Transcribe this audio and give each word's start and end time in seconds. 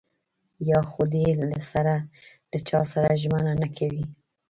يا 0.69 0.79
خو 0.89 1.01
دې 1.13 1.25
له 1.49 1.59
سره 1.71 1.95
له 2.51 2.57
چاسره 2.67 3.11
ژمنه 3.21 3.53
نه 3.61 3.67
کوي. 3.77 4.03